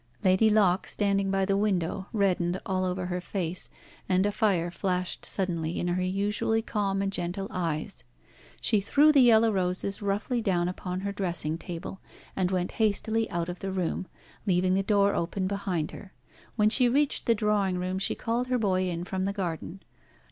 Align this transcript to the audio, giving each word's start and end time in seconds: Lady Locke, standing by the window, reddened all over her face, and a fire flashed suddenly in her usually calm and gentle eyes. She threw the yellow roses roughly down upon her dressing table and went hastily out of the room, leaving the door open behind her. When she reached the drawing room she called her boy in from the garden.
Lady 0.23 0.49
Locke, 0.49 0.87
standing 0.87 1.29
by 1.29 1.45
the 1.45 1.55
window, 1.55 2.07
reddened 2.11 2.59
all 2.65 2.85
over 2.85 3.05
her 3.05 3.21
face, 3.21 3.69
and 4.09 4.25
a 4.25 4.31
fire 4.31 4.71
flashed 4.71 5.23
suddenly 5.27 5.79
in 5.79 5.89
her 5.89 6.01
usually 6.01 6.63
calm 6.63 7.03
and 7.03 7.11
gentle 7.11 7.45
eyes. 7.51 8.03
She 8.61 8.81
threw 8.81 9.11
the 9.11 9.21
yellow 9.21 9.51
roses 9.51 10.01
roughly 10.01 10.41
down 10.41 10.67
upon 10.67 11.01
her 11.01 11.11
dressing 11.11 11.55
table 11.59 12.01
and 12.35 12.49
went 12.49 12.71
hastily 12.81 13.29
out 13.29 13.47
of 13.47 13.59
the 13.59 13.71
room, 13.71 14.07
leaving 14.47 14.73
the 14.73 14.81
door 14.81 15.13
open 15.13 15.45
behind 15.45 15.91
her. 15.91 16.13
When 16.55 16.71
she 16.71 16.89
reached 16.89 17.27
the 17.27 17.35
drawing 17.35 17.77
room 17.77 17.99
she 17.99 18.15
called 18.15 18.47
her 18.47 18.57
boy 18.57 18.89
in 18.89 19.03
from 19.03 19.25
the 19.25 19.33
garden. 19.33 19.83